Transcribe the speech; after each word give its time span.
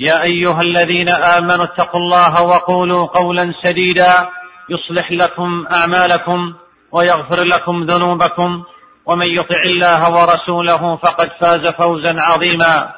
يا 0.00 0.22
أيها 0.22 0.60
الذين 0.62 1.08
آمنوا 1.08 1.64
اتقوا 1.64 2.00
الله 2.00 2.42
وقولوا 2.42 3.06
قولا 3.06 3.54
سديدا 3.62 4.28
يصلح 4.68 5.12
لكم 5.12 5.66
أعمالكم 5.72 6.54
ويغفر 6.92 7.42
لكم 7.42 7.84
ذنوبكم 7.84 8.64
ومن 9.06 9.26
يطع 9.26 9.62
الله 9.62 10.10
ورسوله 10.12 10.96
فقد 10.96 11.30
فاز 11.40 11.66
فوزا 11.66 12.20
عظيما. 12.20 12.92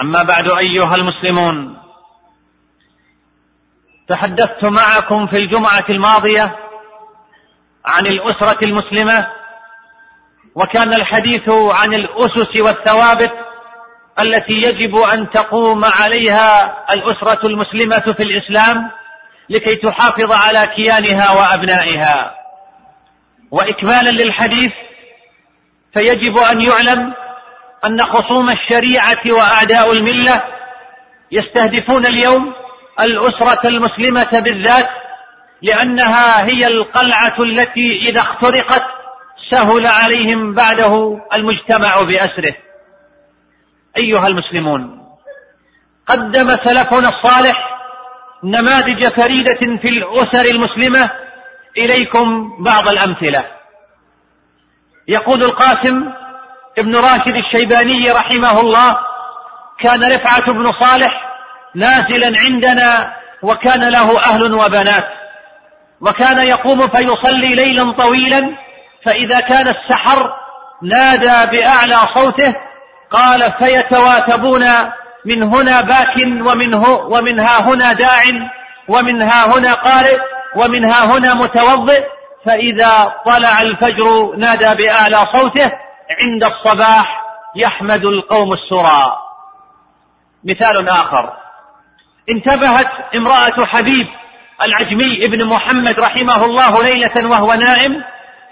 أما 0.00 0.22
بعد 0.22 0.48
أيها 0.48 0.94
المسلمون 0.94 1.76
تحدثت 4.08 4.64
معكم 4.64 5.26
في 5.26 5.36
الجمعة 5.36 5.84
الماضية 5.90 6.56
عن 7.86 8.06
الأسرة 8.06 8.64
المسلمة 8.64 9.26
وكان 10.54 10.92
الحديث 10.94 11.48
عن 11.48 11.94
الأسس 11.94 12.56
والثوابت 12.56 13.32
التي 14.22 14.52
يجب 14.52 14.96
أن 14.96 15.30
تقوم 15.30 15.84
عليها 15.84 16.76
الأسرة 16.90 17.46
المسلمة 17.46 18.14
في 18.16 18.22
الإسلام 18.22 18.90
لكي 19.50 19.76
تحافظ 19.76 20.32
على 20.32 20.66
كيانها 20.76 21.30
وأبنائها. 21.30 22.34
واكمالا 23.50 24.10
للحديث 24.10 24.72
فيجب 25.94 26.36
أن 26.36 26.60
يعلم 26.60 27.14
أن 27.86 28.02
خصوم 28.02 28.50
الشريعة 28.50 29.20
وأعداء 29.30 29.92
الملة 29.92 30.42
يستهدفون 31.32 32.06
اليوم 32.06 32.52
الأسرة 33.00 33.68
المسلمة 33.68 34.40
بالذات 34.40 34.88
لأنها 35.62 36.46
هي 36.46 36.66
القلعة 36.66 37.34
التي 37.42 38.08
إذا 38.08 38.20
اخترقت 38.20 38.84
سهل 39.50 39.86
عليهم 39.86 40.54
بعده 40.54 41.18
المجتمع 41.34 42.00
بأسره. 42.00 42.54
أيها 43.96 44.26
المسلمون 44.26 45.00
قدم 46.06 46.50
سلفنا 46.50 47.08
الصالح 47.08 47.56
نماذج 48.44 49.08
فريدة 49.08 49.58
في 49.82 49.88
الأسر 49.88 50.44
المسلمة 50.44 51.10
إليكم 51.78 52.52
بعض 52.64 52.88
الأمثلة. 52.88 53.44
يقول 55.08 55.42
القاسم 55.42 55.96
ابن 56.78 56.96
راشد 56.96 57.36
الشيباني 57.36 58.10
رحمه 58.10 58.60
الله 58.60 58.96
كان 59.80 60.12
رفعة 60.12 60.52
بن 60.52 60.72
صالح 60.80 61.12
نازلا 61.74 62.38
عندنا 62.38 63.12
وكان 63.42 63.88
له 63.88 64.18
أهل 64.18 64.54
وبنات 64.54 65.04
وكان 66.00 66.46
يقوم 66.46 66.88
فيصلي 66.88 67.54
ليلا 67.54 67.96
طويلا 67.98 68.56
فإذا 69.04 69.40
كان 69.40 69.68
السحر 69.68 70.30
نادى 70.82 71.56
بأعلى 71.56 72.08
صوته 72.14 72.54
قال 73.10 73.52
فيتواتبون 73.58 74.64
من 75.24 75.42
هنا 75.42 75.80
باك 75.80 76.16
ومنه 76.46 76.88
ومنها 76.88 77.60
هنا 77.60 77.92
داع 77.92 78.22
ومنها 78.88 79.58
هنا 79.58 79.74
قارئ 79.74 80.18
ومنها 80.56 81.04
هنا 81.04 81.34
متوضئ 81.34 82.04
فإذا 82.46 83.12
طلع 83.26 83.62
الفجر 83.62 84.36
نادى 84.36 84.82
بأعلى 84.82 85.26
صوته 85.32 85.72
عند 86.20 86.44
الصباح 86.44 87.06
يحمد 87.56 88.04
القوم 88.04 88.52
السرى. 88.52 89.16
مثال 90.44 90.88
آخر. 90.88 91.32
انتبهت 92.30 92.88
امرأة 93.16 93.64
حبيب 93.64 94.06
العجمي 94.62 95.24
ابن 95.24 95.44
محمد 95.44 96.00
رحمه 96.00 96.44
الله 96.44 96.82
ليلة 96.82 97.30
وهو 97.30 97.54
نائم 97.54 97.92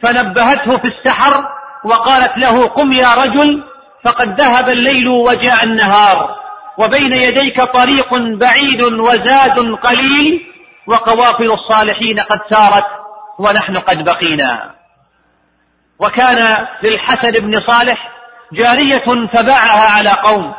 فنبهته 0.03 0.77
في 0.77 0.89
السحر 0.89 1.45
وقالت 1.85 2.39
له 2.39 2.67
قم 2.67 2.93
يا 2.93 3.15
رجل 3.15 3.65
فقد 4.09 4.41
ذهب 4.41 4.69
الليل 4.69 5.09
وجاء 5.09 5.65
النهار 5.65 6.37
وبين 6.79 7.13
يديك 7.13 7.63
طريق 7.63 8.15
بعيد 8.15 8.83
وزاد 8.83 9.59
قليل 9.83 10.41
وقوافل 10.87 11.53
الصالحين 11.53 12.21
قد 12.21 12.41
سارت 12.51 12.85
ونحن 13.39 13.77
قد 13.77 14.05
بقينا. 14.05 14.71
وكان 15.99 16.67
للحسن 16.85 17.31
بن 17.31 17.61
صالح 17.67 17.99
جارية 18.53 19.29
فباعها 19.33 19.91
على 19.91 20.11
قوم 20.11 20.55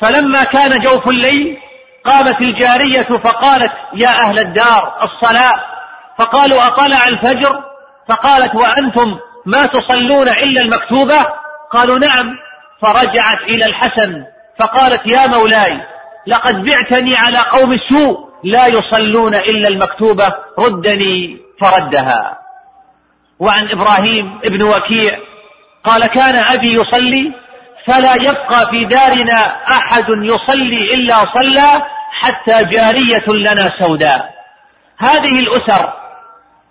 فلما 0.00 0.44
كان 0.44 0.80
جوف 0.80 1.08
الليل 1.08 1.56
قامت 2.04 2.40
الجارية 2.40 3.02
فقالت 3.02 3.72
يا 3.94 4.08
أهل 4.08 4.38
الدار 4.38 4.94
الصلاة. 5.02 5.56
فقالوا 6.18 6.66
أطلع 6.66 7.08
الفجر؟ 7.08 7.54
فقالت 8.08 8.54
وأنتم 8.54 9.18
ما 9.46 9.66
تصلون 9.66 10.28
إلا 10.28 10.62
المكتوبة؟ 10.62 11.26
قالوا 11.70 11.98
نعم. 11.98 12.26
فرجعت 12.82 13.38
إلى 13.48 13.64
الحسن 13.66 14.24
فقالت 14.60 15.02
يا 15.06 15.26
مولاي 15.26 15.72
لقد 16.26 16.54
بعتني 16.64 17.16
على 17.16 17.38
قوم 17.38 17.72
السوء 17.72 18.30
لا 18.44 18.66
يصلون 18.66 19.34
إلا 19.34 19.68
المكتوبة 19.68 20.32
ردني 20.58 21.38
فردها. 21.60 22.38
وعن 23.38 23.68
إبراهيم 23.68 24.40
ابن 24.44 24.62
وكيع 24.62 25.12
قال 25.84 26.06
كان 26.06 26.36
أبي 26.36 26.74
يصلي 26.74 27.32
فلا 27.86 28.14
يبقى 28.14 28.70
في 28.70 28.84
دارنا 28.84 29.40
أحد 29.68 30.04
يصلي 30.08 30.94
إلا 30.94 31.32
صلى 31.34 31.82
حتى 32.20 32.64
جارية 32.64 33.28
لنا 33.28 33.72
سوداء. 33.78 34.30
هذه 34.98 35.40
الأسر 35.40 35.92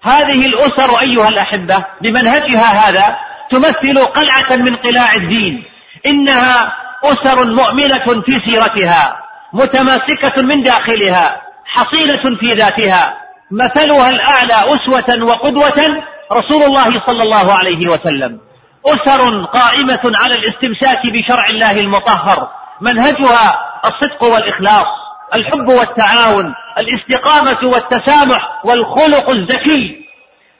هذه 0.03 0.45
الأسر 0.45 0.99
أيها 0.99 1.29
الأحبة 1.29 1.85
بمنهجها 2.01 2.89
هذا 2.89 3.15
تمثل 3.51 4.05
قلعة 4.05 4.55
من 4.55 4.75
قلاع 4.75 5.13
الدين. 5.13 5.63
إنها 6.05 6.71
أسر 7.03 7.45
مؤمنة 7.53 8.21
في 8.25 8.39
سيرتها 8.45 9.15
متماسكة 9.53 10.41
من 10.41 10.61
داخلها 10.63 11.41
حصينة 11.65 12.39
في 12.39 12.53
ذاتها 12.53 13.13
مثلها 13.51 14.09
الأعلى 14.09 14.53
أسوة 14.53 15.23
وقدوة 15.23 16.03
رسول 16.33 16.63
الله 16.63 17.05
صلى 17.07 17.23
الله 17.23 17.53
عليه 17.53 17.87
وسلم. 17.87 18.39
أسر 18.85 19.45
قائمة 19.45 20.11
على 20.15 20.35
الاستمساك 20.35 21.01
بشرع 21.13 21.45
الله 21.49 21.79
المطهر 21.79 22.47
منهجها 22.81 23.59
الصدق 23.85 24.23
والإخلاص 24.23 24.87
الحب 25.35 25.67
والتعاون 25.67 26.53
الاستقامة 26.77 27.57
والتسامح 27.63 28.41
والخلق 28.63 29.29
الزكي 29.29 30.05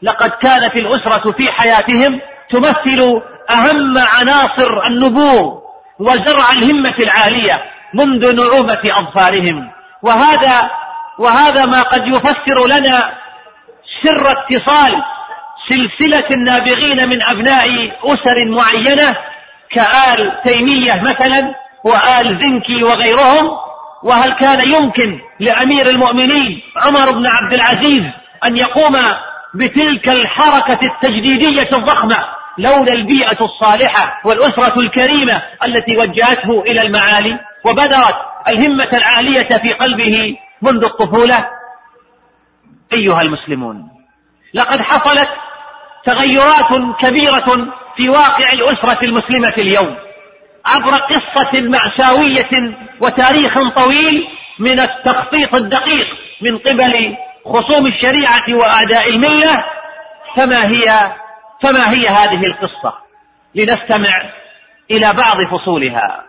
لقد 0.02 0.30
كانت 0.30 0.76
الأسرة 0.76 1.32
في 1.32 1.52
حياتهم 1.52 2.20
تمثل 2.52 3.22
أهم 3.50 3.98
عناصر 3.98 4.86
النبوغ 4.88 5.60
وزرع 6.00 6.52
الهمة 6.52 6.96
العالية 7.00 7.62
منذ 7.94 8.36
نعومة 8.36 8.82
أظفارهم. 8.86 9.70
وهذا 10.04 10.70
وهذا 11.20 11.66
ما 11.66 11.82
قد 11.82 12.02
يفسر 12.08 12.68
لنا 12.68 13.12
سر 14.04 14.32
اتصال 14.32 14.94
سلسلة 15.70 16.26
النابغين 16.32 17.10
من 17.10 17.24
أبناء 17.24 17.68
أسر 18.04 18.52
معينة 18.52 19.16
كآل 19.72 20.40
تيمية 20.44 21.02
مثلا 21.02 21.54
وآل 21.84 22.40
زنكي 22.42 22.84
وغيرهم. 22.84 23.48
وهل 24.04 24.32
كان 24.32 24.72
يمكن 24.72 25.20
لأمير 25.40 25.90
المؤمنين 25.90 26.62
عمر 26.78 27.12
بن 27.12 27.28
عبد 27.28 27.54
العزيز 27.54 28.04
أن 28.46 28.58
يقوم 28.58 28.96
بتلك 29.56 30.10
الحركة 30.10 30.80
التجديدية 30.84 31.70
الضخمة 31.74 32.18
لولا 32.60 32.94
البيئة 32.94 33.38
الصالحة 33.42 34.22
والأسرة 34.26 34.80
الكريمة 34.80 35.42
التي 35.66 35.98
وجهته 35.98 36.62
إلى 36.68 36.82
المعالي 36.82 37.40
وبدرت 37.66 38.16
الهمة 38.48 38.90
العالية 38.94 39.58
في 39.58 39.74
قلبه 39.74 40.38
منذ 40.62 40.84
الطفولة. 40.84 41.46
أيها 42.94 43.22
المسلمون 43.22 43.90
لقد 44.54 44.82
حصلت 44.82 45.30
تغيرات 46.06 46.98
كبيرة 47.02 47.68
في 47.98 48.10
واقع 48.10 48.54
الأسرة 48.54 49.04
المسلمة 49.06 49.54
اليوم 49.58 49.96
عبر 50.66 50.98
قصة 50.98 51.62
مأساوية 51.62 52.50
وتاريخ 53.02 53.54
طويل 53.76 54.24
من 54.60 54.80
التخطيط 54.80 55.56
الدقيق 55.56 56.08
من 56.42 56.58
قبل 56.58 57.16
خصوم 57.46 57.86
الشريعة 57.88 58.44
وأعداء 58.54 59.10
الملة 59.10 59.64
فما 60.36 60.68
هي 60.68 61.12
فما 61.64 61.92
هي 61.92 62.08
هذه 62.08 62.42
القصة 62.46 62.98
لنستمع 63.56 64.22
إلى 64.92 65.14
بعض 65.14 65.38
فصولها؟ 65.52 66.24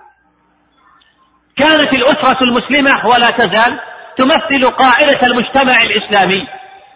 كانت 1.57 1.93
الأسرة 1.93 2.43
المسلمة 2.43 3.07
ولا 3.07 3.31
تزال 3.31 3.81
تمثل 4.19 4.71
قاعدة 4.71 5.27
المجتمع 5.27 5.83
الإسلامي 5.83 6.41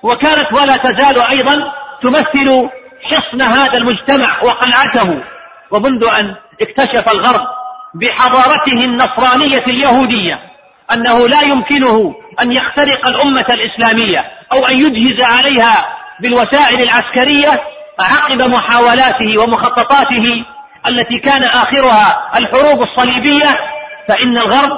وكانت 0.03 0.53
ولا 0.53 0.77
تزال 0.77 1.21
أيضا 1.21 1.61
تمثل 2.03 2.69
حصن 3.03 3.43
هذا 3.43 3.79
المجتمع 3.79 4.43
وقلعته 4.43 5.09
ومنذ 5.71 6.05
أن 6.19 6.35
اكتشف 6.63 7.09
الغرب 7.09 7.41
بحضارته 7.95 8.85
النصرانية 8.85 9.65
اليهودية 9.67 10.39
أنه 10.93 11.29
لا 11.29 11.43
يمكنه 11.43 12.15
أن 12.41 12.53
يخترق 12.53 13.07
الأمة 13.07 13.47
الإسلامية 13.51 14.25
أو 14.53 14.67
أن 14.67 14.75
يجهز 14.75 15.21
عليها 15.21 15.85
بالوسائل 16.21 16.83
العسكرية 16.83 17.61
عقب 17.99 18.43
محاولاته 18.43 19.39
ومخططاته 19.39 20.25
التي 20.87 21.19
كان 21.19 21.43
آخرها 21.43 22.31
الحروب 22.39 22.83
الصليبية 22.83 23.59
فإن 24.09 24.39
الغرب 24.39 24.71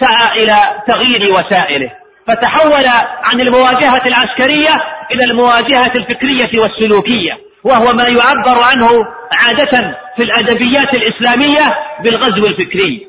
سعى 0.00 0.42
إلى 0.42 0.82
تغيير 0.88 1.34
وسائله 1.34 1.90
فتحول 2.28 2.86
عن 3.24 3.40
المواجهة 3.40 4.02
العسكرية 4.06 4.80
إلى 5.12 5.24
المواجهة 5.24 5.92
الفكرية 5.94 6.60
والسلوكية 6.60 7.38
وهو 7.64 7.92
ما 7.92 8.08
يعبر 8.08 8.62
عنه 8.62 9.06
عادة 9.32 9.96
في 10.16 10.22
الأدبيات 10.22 10.94
الإسلامية 10.94 11.74
بالغزو 12.04 12.46
الفكري. 12.46 13.06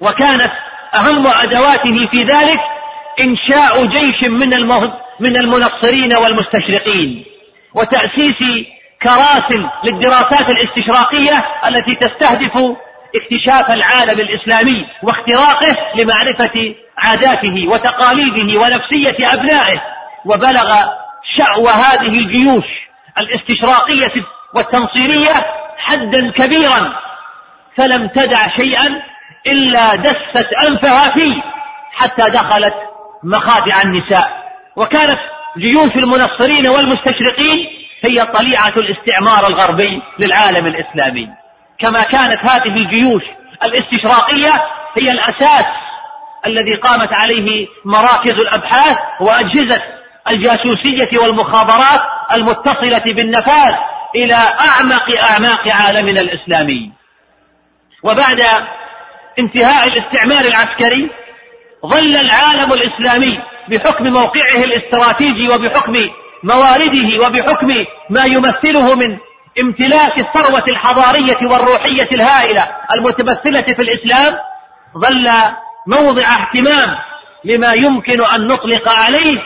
وكانت 0.00 0.52
أهم 0.94 1.26
أدواته 1.26 2.06
في 2.12 2.22
ذلك 2.22 2.60
إنشاء 3.20 3.86
جيش 3.86 4.30
من 4.30 4.50
من 5.20 5.36
المنصرين 5.36 6.16
والمستشرقين. 6.16 7.24
وتأسيس 7.74 8.38
كراس 9.02 9.52
للدراسات 9.84 10.50
الاستشراقية 10.50 11.44
التي 11.66 11.94
تستهدف 11.94 12.52
اكتشاف 13.16 13.70
العالم 13.70 14.20
الإسلامي 14.20 14.86
واختراقه 15.02 15.76
لمعرفة 15.96 16.74
عاداته 16.98 17.68
وتقاليده 17.68 18.60
ونفسية 18.60 19.32
أبنائه. 19.34 19.80
وبلغ 20.26 20.74
شأو 21.36 21.68
هذه 21.68 22.18
الجيوش 22.18 22.64
الاستشراقية 23.18 24.24
والتنصيرية 24.54 25.34
حدا 25.78 26.30
كبيرا 26.30 26.88
فلم 27.76 28.08
تدع 28.08 28.56
شيئا 28.56 28.90
إلا 29.46 29.94
دست 29.94 30.48
أنفها 30.66 31.12
فيه 31.12 31.34
حتى 31.92 32.30
دخلت 32.30 32.74
مخادع 33.24 33.82
النساء. 33.82 34.28
وكانت 34.76 35.18
جيوش 35.58 35.90
المنصرين 35.96 36.68
والمستشرقين 36.68 37.66
هي 38.04 38.26
طليعة 38.26 38.72
الاستعمار 38.76 39.46
الغربي 39.46 39.90
للعالم 40.18 40.66
الإسلامي. 40.66 41.28
كما 41.78 42.02
كانت 42.02 42.44
هذه 42.46 42.76
الجيوش 42.76 43.22
الاستشراقية 43.64 44.52
هي 44.98 45.10
الأساس 45.10 45.66
الذي 46.46 46.74
قامت 46.74 47.12
عليه 47.12 47.66
مراكز 47.84 48.40
الأبحاث 48.40 48.96
وأجهزة 49.20 49.82
الجاسوسية 50.30 51.18
والمخابرات 51.18 52.00
المتصلة 52.32 53.14
بالنفاذ 53.14 53.72
إلى 54.16 54.34
أعمق 54.34 55.18
أعماق 55.30 55.68
عالمنا 55.68 56.20
الإسلامي. 56.20 56.92
وبعد 58.02 58.40
انتهاء 59.38 59.88
الاستعمار 59.88 60.44
العسكري 60.44 61.10
ظل 61.86 62.16
العالم 62.16 62.72
الإسلامي 62.72 63.38
بحكم 63.68 64.12
موقعه 64.12 64.64
الاستراتيجي 64.64 65.48
وبحكم 65.48 65.92
موارده 66.42 67.26
وبحكم 67.26 67.68
ما 68.10 68.24
يمثله 68.24 68.94
من 68.94 69.18
امتلاك 69.60 70.18
الثروة 70.18 70.64
الحضارية 70.68 71.38
والروحية 71.42 72.08
الهائلة 72.12 72.68
المتمثلة 72.94 73.62
في 73.62 73.82
الإسلام 73.82 74.34
ظل 74.98 75.30
موضع 75.86 76.22
اهتمام 76.22 76.88
لما 77.44 77.72
يمكن 77.72 78.24
أن 78.24 78.46
نطلق 78.46 78.88
عليه 78.88 79.38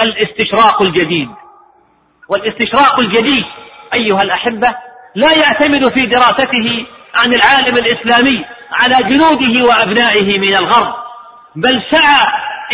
الاستشراق 0.00 0.82
الجديد. 0.82 1.28
والاستشراق 2.28 3.00
الجديد 3.00 3.44
أيها 3.94 4.22
الأحبة 4.22 4.74
لا 5.14 5.32
يعتمد 5.32 5.88
في 5.88 6.06
دراسته 6.06 6.86
عن 7.14 7.34
العالم 7.34 7.76
الإسلامي 7.76 8.44
على 8.72 9.08
جنوده 9.08 9.64
وأبنائه 9.64 10.38
من 10.38 10.54
الغرب 10.54 10.94
بل 11.56 11.82
سعى 11.90 12.26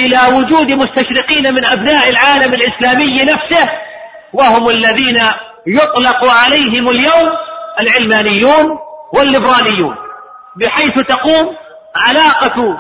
إلى 0.06 0.36
وجود 0.36 0.70
مستشرقين 0.72 1.54
من 1.54 1.64
أبناء 1.64 2.08
العالم 2.08 2.54
الإسلامي 2.54 3.24
نفسه 3.24 3.68
وهم 4.32 4.68
الذين 4.68 5.20
يطلق 5.66 6.24
عليهم 6.24 6.88
اليوم 6.88 7.30
العلمانيون 7.80 8.78
والليبراليون 9.14 9.96
بحيث 10.56 10.94
تقوم 10.98 11.46
علاقة 11.96 12.78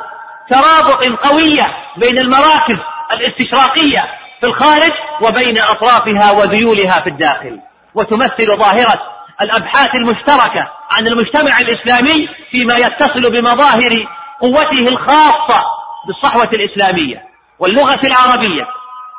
ترابط 0.50 1.22
قوية 1.22 1.66
بين 1.96 2.18
المراكز 2.18 2.76
الاستشراقية 3.12 4.04
في 4.40 4.46
الخارج 4.46 4.92
وبين 5.22 5.58
أطرافها 5.58 6.30
وذيولها 6.30 7.00
في 7.00 7.06
الداخل 7.06 7.60
وتمثل 7.94 8.56
ظاهرة 8.56 9.00
الأبحاث 9.42 9.94
المشتركة 9.94 10.68
عن 10.90 11.06
المجتمع 11.06 11.60
الإسلامي 11.60 12.28
فيما 12.50 12.76
يتصل 12.76 13.32
بمظاهر 13.32 14.06
قوته 14.40 14.88
الخاصة 14.88 15.64
بالصحوة 16.06 16.48
الإسلامية 16.52 17.22
واللغة 17.58 18.00
العربية 18.04 18.66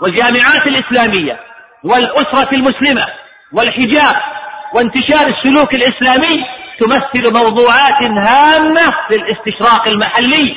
والجامعات 0.01 0.68
الإسلامية 0.68 1.39
والأسرة 1.83 2.56
المسلمة 2.56 3.06
والحجاب 3.54 4.16
وانتشار 4.75 5.28
السلوك 5.28 5.74
الإسلامي 5.74 6.38
تمثل 6.80 7.33
موضوعات 7.33 8.01
هامة 8.04 8.94
للاستشراق 9.12 9.88
المحلي 9.88 10.56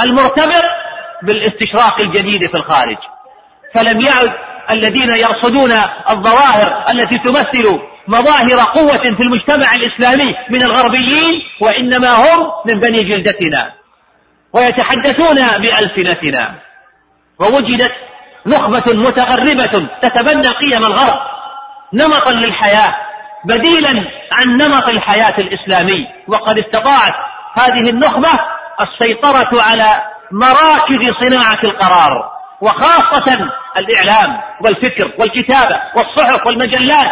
المرتبط 0.00 0.64
بالاستشراق 1.22 2.00
الجديد 2.00 2.46
في 2.46 2.56
الخارج. 2.56 2.96
فلم 3.74 4.00
يعد 4.00 4.32
الذين 4.70 5.14
يرصدون 5.14 5.72
الظواهر 6.10 6.84
التي 6.90 7.18
تمثل 7.18 7.78
مظاهر 8.08 8.60
قوة 8.74 9.16
في 9.16 9.22
المجتمع 9.22 9.74
الإسلامي 9.74 10.34
من 10.50 10.62
الغربيين 10.62 11.40
وإنما 11.60 12.12
هم 12.12 12.46
من 12.66 12.80
بني 12.80 13.04
جلدتنا. 13.04 13.79
ويتحدثون 14.52 15.36
بألسنتنا. 15.58 16.54
ووجدت 17.40 17.92
نخبة 18.46 18.92
متغربة 18.94 19.88
تتبنى 20.02 20.48
قيم 20.48 20.84
الغرب 20.84 21.18
نمطا 21.94 22.30
للحياة 22.30 22.94
بديلا 23.44 23.94
عن 24.32 24.48
نمط 24.48 24.88
الحياة 24.88 25.34
الإسلامي. 25.38 26.06
وقد 26.28 26.58
استطاعت 26.58 27.14
هذه 27.54 27.90
النخبة 27.90 28.28
السيطرة 28.80 29.62
على 29.62 30.00
مراكز 30.32 31.14
صناعة 31.20 31.58
القرار 31.64 32.30
وخاصة 32.62 33.38
الإعلام 33.76 34.40
والفكر 34.64 35.12
والكتابة 35.18 35.80
والصحف 35.96 36.46
والمجلات. 36.46 37.10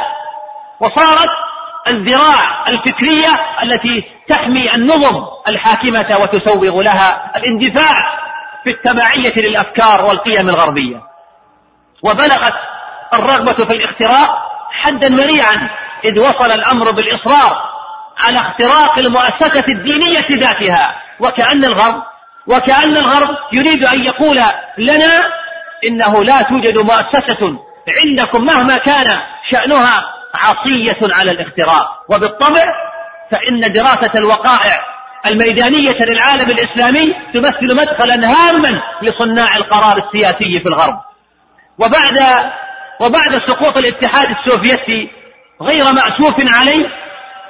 وصارت 0.81 1.31
الذراع 1.89 2.69
الفكرية 2.69 3.39
التي 3.63 4.18
تحمي 4.29 4.75
النظم 4.75 5.25
الحاكمة 5.49 6.19
وتسوغ 6.21 6.83
لها 6.83 7.33
الاندفاع 7.37 7.95
في 8.65 8.71
التبعية 8.71 9.35
للأفكار 9.37 10.05
والقيم 10.05 10.49
الغربية. 10.49 11.03
وبلغت 12.03 12.55
الرغبة 13.15 13.65
في 13.65 13.73
الاختراق 13.73 14.31
حدا 14.71 15.09
مريعا 15.09 15.57
إذ 16.05 16.21
وصل 16.21 16.51
الأمر 16.51 16.91
بالإصرار 16.91 17.53
على 18.19 18.39
اختراق 18.39 18.99
المؤسسة 18.99 19.65
الدينية 19.69 20.27
ذاتها. 20.31 20.95
وكأن 21.21 21.65
الغرب 21.65 22.03
وكأن 22.47 22.97
الغرب 22.97 23.29
يريد 23.53 23.85
أن 23.85 24.05
يقول 24.05 24.37
لنا 24.79 25.27
إنه 25.87 26.25
لا 26.25 26.43
توجد 26.43 26.79
مؤسسة 26.79 27.59
عندكم 28.05 28.45
مهما 28.45 28.77
كان 28.77 29.07
شأنها 29.51 30.05
عصية 30.35 31.15
على 31.15 31.31
الاختراق 31.31 31.87
وبالطبع 32.09 32.67
فإن 33.31 33.73
دراسة 33.73 34.19
الوقائع 34.19 34.83
الميدانية 35.27 35.97
للعالم 36.05 36.51
الإسلامي 36.51 37.15
تمثل 37.35 37.77
مدخلا 37.77 38.15
هاما 38.15 38.81
لصناع 39.03 39.57
القرار 39.57 39.99
السياسي 39.99 40.61
في 40.61 40.67
الغرب. 40.69 40.99
وبعد 41.79 42.45
وبعد 43.01 43.43
سقوط 43.47 43.77
الاتحاد 43.77 44.27
السوفيتي 44.31 45.11
غير 45.63 45.85
مأسوف 45.85 46.35
عليه 46.39 46.87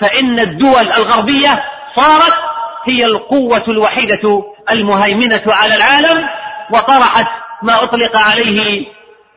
فإن 0.01 0.39
الدول 0.39 0.93
الغربية 0.93 1.59
صارت 1.97 2.35
هي 2.89 3.05
القوة 3.05 3.65
الوحيدة 3.69 4.43
المهيمنة 4.71 5.43
على 5.47 5.75
العالم 5.75 6.25
وطرحت 6.71 7.27
ما 7.63 7.83
أطلق 7.83 8.17
عليه 8.17 8.87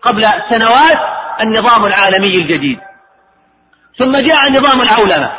قبل 0.01 0.27
سنوات 0.50 1.00
النظام 1.41 1.86
العالمي 1.86 2.36
الجديد. 2.36 2.79
ثم 4.00 4.17
جاء 4.17 4.51
نظام 4.51 4.81
العولمة. 4.81 5.31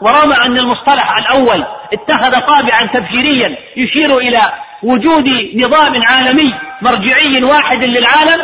ورغم 0.00 0.32
أن 0.32 0.58
المصطلح 0.58 1.16
الأول 1.16 1.64
اتخذ 1.92 2.40
طابعا 2.40 2.86
تبشيريا 2.92 3.56
يشير 3.76 4.18
إلى 4.18 4.40
وجود 4.82 5.28
نظام 5.54 6.02
عالمي 6.02 6.52
مرجعي 6.82 7.44
واحد 7.44 7.84
للعالم 7.84 8.40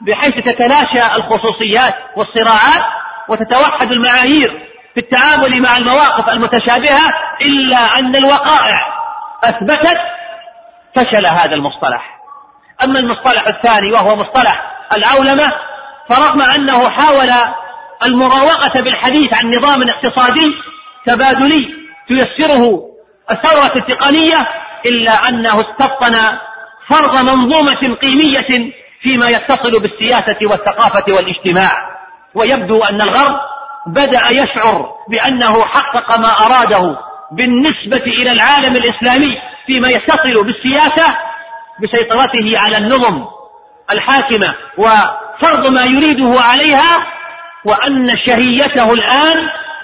بحيث 0.00 0.34
تتلاشى 0.34 1.16
الخصوصيات 1.16 1.94
والصراعات 2.16 2.84
وتتوحد 3.28 3.92
المعايير 3.92 4.50
في 4.94 5.00
التعامل 5.00 5.62
مع 5.62 5.76
المواقف 5.76 6.28
المتشابهة 6.28 7.12
إلا 7.42 7.98
أن 7.98 8.16
الوقائع 8.16 8.86
أثبتت 9.44 9.98
فشل 10.96 11.26
هذا 11.26 11.54
المصطلح. 11.54 12.18
أما 12.84 12.98
المصطلح 13.00 13.46
الثاني 13.46 13.92
وهو 13.92 14.16
مصطلح 14.16 14.60
العولمة 14.92 15.52
فرغم 16.10 16.42
أنه 16.42 16.90
حاول 16.90 17.30
المراوغة 18.04 18.80
بالحديث 18.80 19.34
عن 19.34 19.46
نظام 19.46 19.82
اقتصادي 19.82 20.54
تبادلي 21.08 21.66
تيسره 22.08 22.80
الثورة 23.30 23.72
التقنية 23.76 24.46
إلا 24.86 25.28
أنه 25.28 25.60
استبطن 25.60 26.16
فرض 26.88 27.16
منظومة 27.16 27.96
قيمية 28.02 28.72
فيما 29.00 29.28
يتصل 29.28 29.80
بالسياسة 29.80 30.38
والثقافة 30.42 31.12
والاجتماع. 31.14 31.72
ويبدو 32.34 32.84
أن 32.84 33.00
الغرب 33.00 33.34
بدأ 33.86 34.28
يشعر 34.30 34.88
بأنه 35.10 35.64
حقق 35.64 36.18
ما 36.18 36.46
أراده 36.46 36.96
بالنسبة 37.32 38.02
إلى 38.06 38.30
العالم 38.30 38.76
الإسلامي 38.76 39.34
فيما 39.66 39.88
يتصل 39.88 40.44
بالسياسة 40.44 41.16
بسيطرته 41.82 42.58
على 42.58 42.78
النظم 42.78 43.24
الحاكمة 43.90 44.54
وفرض 44.78 45.66
ما 45.66 45.84
يريده 45.84 46.40
عليها 46.40 47.06
وأن 47.64 48.16
شهيته 48.26 48.92
الآن 48.92 49.36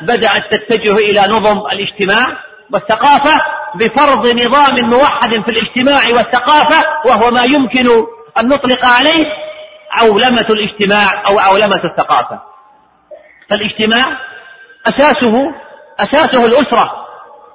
بدأت 0.04 0.42
تتجه 0.50 0.96
إلى 0.96 1.20
نظم 1.20 1.58
الاجتماع 1.72 2.28
والثقافة 2.72 3.40
بفرض 3.74 4.26
نظام 4.26 4.90
موحد 4.90 5.30
في 5.30 5.48
الاجتماع 5.48 6.16
والثقافة 6.16 6.84
وهو 7.04 7.30
ما 7.30 7.44
يمكن 7.44 7.86
أن 8.38 8.48
نطلق 8.48 8.84
عليه 8.84 9.26
عولمة 9.92 10.46
الاجتماع 10.50 11.22
أو 11.26 11.38
عولمة 11.38 11.84
الثقافة. 11.84 12.40
فالاجتماع 13.50 14.06
أساسه 14.86 15.42
أساسه 16.00 16.46
الأسرة 16.46 16.90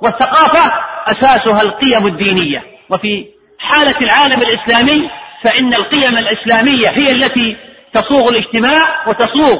والثقافة 0.01 0.71
أساسها 1.07 1.61
القيم 1.61 2.07
الدينية. 2.07 2.63
وفي 2.89 3.25
حالة 3.59 4.01
العالم 4.01 4.41
الإسلامي 4.41 5.09
فإن 5.43 5.73
القيم 5.73 6.17
الإسلامية 6.17 6.89
هي 6.89 7.11
التي 7.11 7.57
تصوغ 7.93 8.29
الاجتماع 8.29 9.07
وتصوغ 9.07 9.59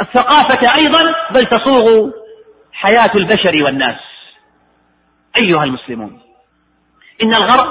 الثقافة 0.00 0.74
أيضا 0.74 1.02
بل 1.34 1.46
تصوغ 1.46 2.10
حياة 2.72 3.10
البشر 3.14 3.64
والناس. 3.64 3.96
أيها 5.36 5.64
المسلمون 5.64 6.20
إن 7.22 7.34
الغرب 7.34 7.66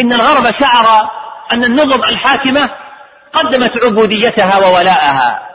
إن 0.00 0.12
الغرب 0.12 0.54
شعر 0.60 1.10
أن 1.52 1.64
النظم 1.64 2.04
الحاكمة 2.04 2.70
قدمت 3.32 3.84
عبوديتها 3.84 4.58
وولاءها 4.58 5.48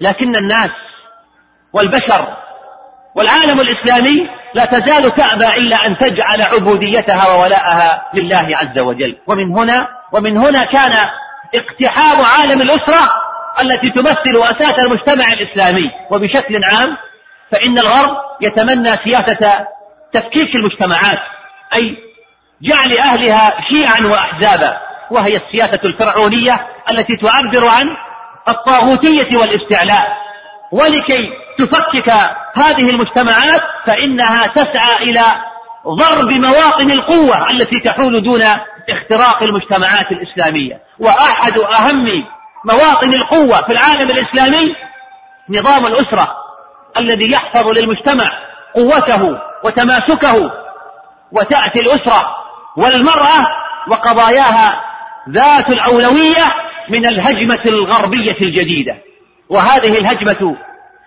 لكن 0.00 0.36
الناس 0.36 0.70
والبشر 1.72 2.26
والعالم 3.14 3.60
الإسلامي 3.60 4.28
لا 4.54 4.64
تزال 4.64 5.14
تأبى 5.14 5.46
إلا 5.46 5.86
أن 5.86 5.96
تجعل 5.96 6.42
عبوديتها 6.42 7.28
وولاءها 7.28 8.02
لله 8.14 8.56
عز 8.56 8.78
وجل. 8.78 9.18
ومن 9.26 9.58
هنا 9.58 9.88
ومن 10.12 10.36
هنا 10.36 10.64
كان 10.64 10.92
اقتحام 11.54 12.24
عالم 12.24 12.62
الأسرة 12.62 13.10
التي 13.60 13.90
تمثل 13.90 14.42
أساس 14.56 14.78
المجتمع 14.78 15.32
الإسلامي. 15.32 15.90
وبشكل 16.10 16.64
عام 16.64 16.96
فإن 17.52 17.78
الغرب 17.78 18.16
يتمنى 18.42 18.96
سياسة 19.04 19.66
تفكيك 20.12 20.54
المجتمعات 20.54 21.18
أي 21.74 21.96
جعل 22.62 22.98
أهلها 22.98 23.54
شيعا 23.70 24.06
وأحزابا 24.06 24.76
وهي 25.10 25.36
السياسة 25.36 25.80
الفرعونية 25.84 26.66
التي 26.90 27.16
تعبر 27.16 27.68
عن 27.68 27.86
الطاغوتية 28.48 29.36
والاستعلاء. 29.36 30.04
ولكي 30.72 31.20
تفكك 31.58 32.10
هذه 32.54 32.90
المجتمعات 32.90 33.60
فإنها 33.86 34.46
تسعى 34.46 34.96
إلى 35.02 35.24
ضرب 35.88 36.30
مواطن 36.30 36.90
القوة 36.90 37.50
التي 37.50 37.80
تحول 37.84 38.22
دون 38.22 38.42
اختراق 38.88 39.42
المجتمعات 39.42 40.06
الإسلامية. 40.12 40.80
وأحد 40.98 41.58
أهم 41.58 42.04
مواطن 42.64 43.14
القوة 43.14 43.62
في 43.62 43.72
العالم 43.72 44.10
الإسلامي 44.10 44.74
نظام 45.48 45.86
الأسرة 45.86 46.28
الذي 46.96 47.32
يحفظ 47.32 47.68
للمجتمع 47.68 48.24
قوته 48.74 49.28
وتماسكه 49.64 50.42
وتأتي 51.32 51.80
الأسرة 51.80 52.24
والمرأة 52.76 53.46
وقضاياها 53.90 54.80
ذات 55.30 55.68
الأولوية 55.68 56.52
من 56.90 57.06
الهجمة 57.06 57.60
الغربية 57.66 58.36
الجديدة. 58.42 58.92
وهذه 59.48 59.98
الهجمة 59.98 60.56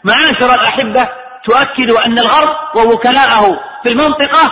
معاشر 0.03 0.53
الأحبة 0.53 1.09
تؤكد 1.45 1.89
أن 1.89 2.19
الغرب 2.19 2.55
ووكلاءه 2.75 3.51
في 3.83 3.89
المنطقة 3.89 4.51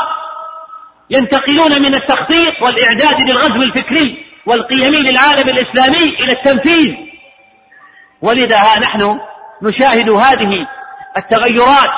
ينتقلون 1.09 1.81
من 1.81 1.95
التخطيط 1.95 2.61
والإعداد 2.61 3.21
للغزو 3.21 3.63
الفكري 3.63 4.30
والقيمي 4.45 4.97
للعالم 4.97 5.49
الإسلامي 5.49 6.09
إلى 6.19 6.31
التنفيذ. 6.31 6.93
ولذا 8.21 8.57
ها 8.57 8.79
نحن 8.79 9.19
نشاهد 9.61 10.09
هذه 10.09 10.67
التغيرات 11.17 11.89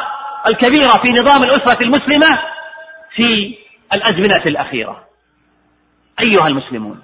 الكبيرة 0.48 0.92
في 0.92 1.10
نظام 1.10 1.44
الأسرة 1.44 1.84
المسلمة 1.84 2.40
في 3.16 3.56
الأزمنة 3.94 4.44
الأخيرة. 4.46 5.04
أيها 6.20 6.48
المسلمون 6.48 7.02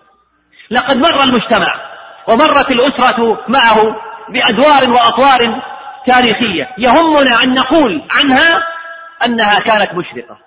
لقد 0.72 0.98
مر 0.98 1.24
المجتمع 1.24 1.67
ومرت 2.27 2.72
الأسرة 2.72 3.46
معه 3.48 3.86
بأدوار 4.29 4.89
وأطوار 4.89 5.39
تاريخية 6.08 6.69
يهمنا 6.77 7.43
أن 7.43 7.53
نقول 7.53 8.08
عنها 8.12 8.60
أنها 9.25 9.60
كانت 9.60 9.91
مشرقة. 9.93 10.38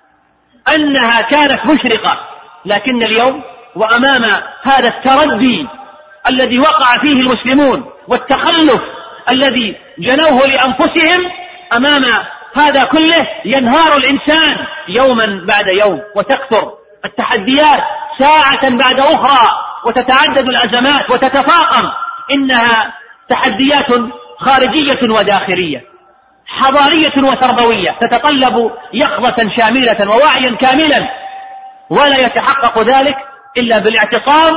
أنها 0.74 1.22
كانت 1.22 1.66
مشرقة 1.66 2.18
لكن 2.64 3.02
اليوم 3.02 3.42
وأمام 3.76 4.22
هذا 4.62 4.88
التردي 4.88 5.68
الذي 6.28 6.58
وقع 6.58 6.98
فيه 7.00 7.20
المسلمون 7.20 7.84
والتخلف 8.08 8.80
الذي 9.28 9.76
جنوه 9.98 10.46
لأنفسهم 10.46 11.20
أمام 11.72 12.04
هذا 12.54 12.84
كله 12.84 13.26
ينهار 13.44 13.96
الإنسان 13.96 14.56
يوما 14.88 15.26
بعد 15.48 15.68
يوم 15.68 16.00
وتكثر 16.16 16.72
التحديات 17.04 17.80
ساعة 18.18 18.76
بعد 18.76 19.00
أخرى 19.00 19.48
وتتعدد 19.86 20.48
الأزمات 20.48 21.10
وتتفاقم. 21.10 21.84
إنها 22.30 22.92
تحديات 23.28 23.86
خارجية 24.40 25.10
وداخلية 25.10 25.80
حضارية 26.46 27.12
وتربوية 27.16 27.90
تتطلب 28.00 28.70
يقظة 28.94 29.48
شاملة 29.56 30.10
ووعيا 30.10 30.56
كاملا 30.56 31.08
ولا 31.90 32.16
يتحقق 32.16 32.78
ذلك 32.78 33.16
إلا 33.56 33.78
بالاعتصام 33.78 34.54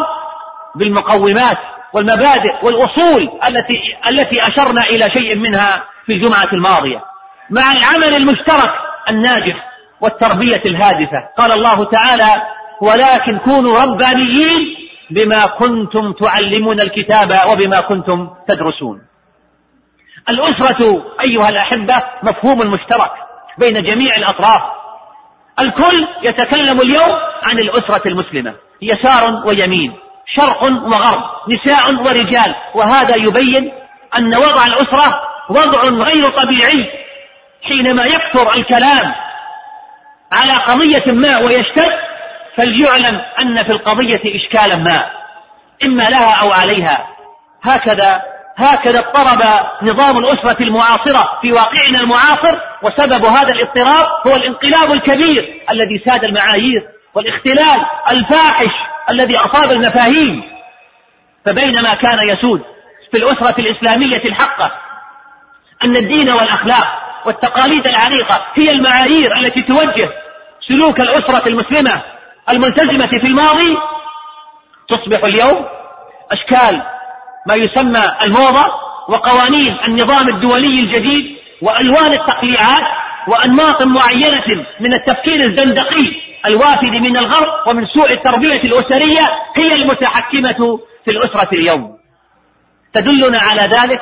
بالمقومات 0.76 1.58
والمبادئ 1.94 2.66
والأصول 2.66 3.30
التي 3.48 3.78
التي 4.08 4.48
أشرنا 4.48 4.84
إلى 4.84 5.10
شيء 5.14 5.36
منها 5.36 5.84
في 6.06 6.14
الجمعة 6.14 6.50
الماضية. 6.54 7.02
مع 7.50 7.74
العمل 7.74 8.16
المشترك 8.16 8.72
الناجح 9.10 9.56
والتربية 10.02 10.62
الهادفة. 10.66 11.24
قال 11.38 11.52
الله 11.52 11.86
تعالى 11.86 12.42
ولكن 12.82 13.38
كونوا 13.38 13.80
ربانيين 13.80 14.76
بما 15.10 15.46
كنتم 15.46 16.14
تعلمون 16.14 16.80
الكتاب 16.80 17.50
وبما 17.50 17.82
كنتم 17.82 18.30
تدرسون. 18.48 19.02
الأسرة 20.30 21.04
أيها 21.22 21.50
الأحبة 21.50 22.04
مفهوم 22.24 22.58
مشترك 22.58 23.12
بين 23.58 23.84
جميع 23.84 24.16
الأطراف. 24.16 24.62
الكل 25.60 26.04
يتكلم 26.24 26.82
اليوم 26.82 27.16
عن 27.44 27.60
الأسرة 27.60 28.08
المسلمة. 28.08 28.54
يسار 28.82 29.48
ويمين 29.48 29.94
شرق 30.36 30.64
وغرب 30.64 31.22
نساء 31.50 31.94
ورجال. 31.94 32.56
وهذا 32.76 33.16
يبين 33.16 33.72
أن 34.18 34.36
وضع 34.36 34.66
الأسرة 34.66 35.14
وضع 35.50 35.84
غير 35.84 36.30
طبيعي 36.30 36.80
حينما 37.64 38.06
يكثر 38.06 38.54
الكلام 38.54 39.12
على 40.32 40.54
قضية 40.54 41.12
ما 41.12 41.38
ويشتد 41.38 41.92
فليعلم 42.58 43.16
أن 43.40 43.64
في 43.64 43.72
القضية 43.72 44.22
إشكالا 44.36 44.76
ما 44.76 45.06
إما 45.84 46.10
لها 46.10 46.34
أو 46.42 46.52
عليها. 46.52 47.08
هكذا 47.64 48.22
هكذا 48.58 49.00
اضطرب 49.00 49.42
نظام 49.84 50.18
الأسرة 50.18 50.64
المعاصرة 50.64 51.40
في 51.42 51.52
واقعنا 51.54 52.00
المعاصر 52.00 52.58
وسبب 52.84 53.26
هذا 53.26 53.54
الاضطراب 53.54 54.08
هو 54.28 54.36
الانقلاب 54.36 54.92
الكبير 54.92 55.62
الذي 55.72 56.04
ساد 56.06 56.24
المعايير 56.24 56.82
والاختلال 57.16 57.82
الفاحش 58.12 58.72
الذي 59.12 59.38
أصاب 59.38 59.72
المفاهيم. 59.72 60.42
فبينما 61.46 61.96
كان 61.96 62.20
يسود 62.28 62.62
في 63.12 63.18
الأسرة 63.18 63.56
الإسلامية 63.60 64.24
الحقة 64.26 64.72
أن 65.84 65.96
الدين 65.96 66.30
والأخلاق 66.30 66.88
والتقاليد 67.26 67.88
العريقة 67.88 68.46
هي 68.56 68.72
المعايير 68.72 69.38
التي 69.38 69.62
توجه 69.62 70.10
سلوك 70.70 71.00
الأسرة 71.00 71.48
المسلمة 71.48 72.04
الملتزمة 72.50 73.08
في 73.08 73.28
الماضي. 73.28 73.78
تصبح 74.90 75.24
اليوم 75.24 75.66
أشكال 76.32 76.82
ما 77.48 77.56
يسمى 77.56 78.04
الموضة 78.22 78.66
وقوانين 79.10 79.74
النظام 79.88 80.28
الدولي 80.28 80.80
الجديد 80.80 81.26
وألوان 81.62 82.14
التقليعات 82.14 82.84
وأنماط 83.28 83.82
معينة 83.82 84.66
من 84.82 84.94
التفكير 84.94 85.46
الزندقي 85.46 86.08
الوافد 86.46 86.92
من 86.92 87.18
الغرب 87.18 87.68
ومن 87.68 87.86
سوء 87.94 88.12
التربية 88.12 88.62
الأسرية 88.62 89.30
هي 89.56 89.74
المتحكمة 89.74 90.80
في 91.06 91.12
الأسرة 91.12 91.50
اليوم. 91.54 91.98
تدلنا 92.94 93.40
على 93.40 93.62
ذلك 93.62 94.02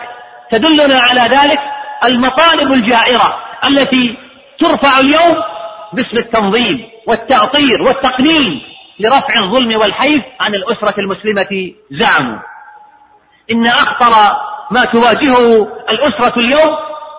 تدلنا 0.52 1.00
على 1.00 1.22
ذلك 1.22 1.60
المطالب 2.06 2.74
الجائرة 2.74 3.34
التي 3.68 4.18
ترفع 4.60 5.00
اليوم 5.00 5.36
باسم 5.94 6.18
التنظيم 6.18 6.80
والتأطير 7.08 7.82
والتقنين 7.82 8.62
لرفع 9.00 9.40
الظلم 9.40 9.80
والحيف 9.80 10.24
عن 10.40 10.56
الأسرة 10.56 11.00
المسلمة 11.00 11.74
زعموا. 11.92 12.40
إن 13.52 13.68
أخطر 13.68 14.14
ما 14.72 14.86
تواجهه 14.86 15.68
الأسرة 15.90 16.40
اليوم 16.40 16.72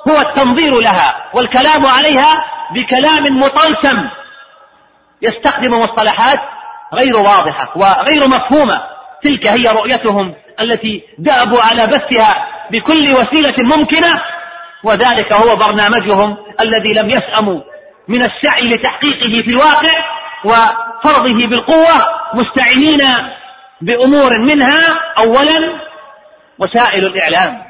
هو 0.09 0.21
التنظير 0.21 0.81
لها 0.81 1.16
والكلام 1.35 1.87
عليها 1.87 2.40
بكلام 2.75 3.40
مطلسم 3.40 3.97
يستخدم 5.23 5.81
مصطلحات 5.81 6.40
غير 6.95 7.16
واضحة 7.16 7.73
وغير 7.76 8.28
مفهومة. 8.28 8.81
تلك 9.25 9.47
هي 9.47 9.69
رؤيتهم 9.69 10.35
التي 10.61 11.02
دأبوا 11.19 11.62
على 11.62 11.87
بثها 11.87 12.47
بكل 12.71 13.14
وسيلة 13.14 13.54
ممكنة 13.76 14.21
وذلك 14.85 15.33
هو 15.33 15.57
برنامجهم 15.57 16.37
الذي 16.61 16.95
لم 16.95 17.11
يسأموا 17.11 17.61
من 18.09 18.23
السعي 18.23 18.69
لتحقيقه 18.69 19.43
في 19.43 19.50
الواقع 19.50 19.95
وفرضه 20.45 21.47
بالقوة 21.47 22.07
مستعينين 22.35 23.02
بأمور 23.81 24.31
منها. 24.47 24.99
أولا 25.19 25.61
وسائل 26.58 27.06
الإعلام 27.06 27.62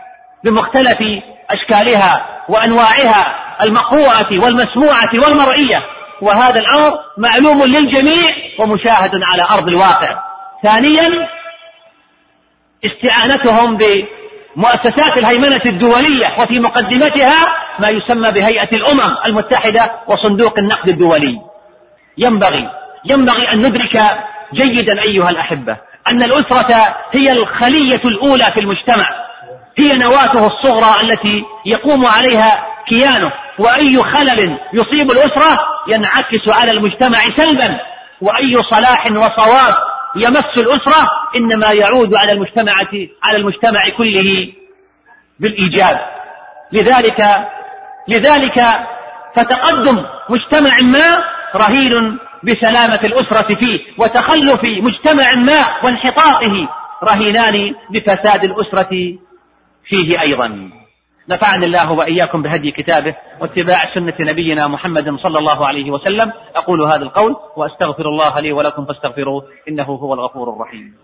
بمختلف 0.45 0.99
أشكالها 1.51 2.27
وأنواعها 2.49 3.35
المقروءة 3.63 4.39
والمسموعة 4.45 5.11
والمرئية. 5.15 5.83
وهذا 6.23 6.61
الأمر 6.61 6.93
معلوم 7.19 7.65
للجميع 7.65 8.31
ومشاهد 8.59 9.11
على 9.23 9.43
أرض 9.51 9.69
الواقع. 9.69 10.09
ثانيا 10.63 11.11
استعانتهم 12.85 13.77
بمؤسسات 13.77 15.19
الهيمنة 15.19 15.61
الدولية 15.67 16.35
وفي 16.39 16.61
مقدمتها 16.61 17.47
ما 17.79 17.89
يسمى 17.89 18.31
بهيئة 18.31 18.77
الأمم 18.77 19.15
المتحدة 19.27 19.93
وصندوق 20.07 20.59
النقد 20.59 20.89
الدولي. 20.89 21.41
ينبغي 22.19 22.71
ينبغي 23.05 23.53
أن 23.53 23.67
ندرك 23.67 24.03
جيدا 24.55 25.03
أيها 25.03 25.31
الأحبة. 25.31 25.77
أن 26.09 26.23
الأسرة 26.23 26.97
هي 27.13 27.33
الخلية 27.33 28.01
الأولى 28.05 28.45
في 28.55 28.61
المجتمع. 28.61 29.09
هي 29.79 29.97
نواته 29.97 30.47
الصغرى 30.47 31.01
التي 31.01 31.43
يقوم 31.67 32.07
عليها 32.07 32.67
كيانه. 32.89 33.33
وأي 33.59 34.03
خلل 34.03 34.59
يصيب 34.75 35.11
الأسرة 35.11 35.59
ينعكس 35.89 36.49
على 36.49 36.73
المجتمع 36.73 37.19
سلبا. 37.37 37.69
وأي 38.21 38.63
صلاح 38.71 39.07
وصواب 39.07 39.75
يمس 40.17 40.59
الأسرة 40.59 41.09
إنما 41.37 41.73
يعود 41.73 42.15
على 42.15 42.33
المجتمع 42.33 42.73
على 43.23 43.37
المجتمع 43.37 43.81
كله 43.99 44.53
بالإيجاب. 45.41 45.97
لذلك 46.73 47.45
لذلك 48.09 48.65
فتقدم 49.37 49.97
مجتمع 50.29 50.81
ما 50.81 51.19
رهين 51.57 52.19
بسلامة 52.45 53.01
الأسرة 53.05 53.55
فيه 53.55 53.79
وتخلف 53.99 54.61
مجتمع 54.65 55.35
ما 55.35 55.85
وانحطاطه 55.85 56.53
رهينان 57.03 57.75
بفساد 57.91 58.45
الأسرة 58.45 58.91
فيه 59.85 60.21
أيضا. 60.21 60.71
نفعني 61.29 61.65
الله 61.65 61.93
وإياكم 61.93 62.43
بهدي 62.43 62.71
كتابه 62.71 63.17
واتباع 63.41 63.95
سنة 63.95 64.31
نبينا 64.33 64.69
محمد 64.69 65.05
صلى 65.23 65.39
الله 65.39 65.67
عليه 65.67 65.91
وسلم. 65.91 66.33
أقول 66.57 66.83
هذا 66.83 67.03
القول 67.03 67.37
وأستغفر 67.57 68.09
الله 68.09 68.41
لي 68.41 68.53
ولكم 68.53 68.87
فاستغفروه 68.87 69.43
إنه 69.69 69.85
هو 69.85 70.15
الغفور 70.15 70.53
الرحيم. 70.53 70.95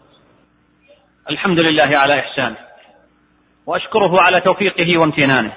الحمد 1.30 1.58
لله 1.58 1.96
على 1.98 2.20
إحسانه 2.20 2.56
وأشكره 3.66 4.20
على 4.20 4.40
توفيقه 4.40 4.98
وامتنانه 5.00 5.52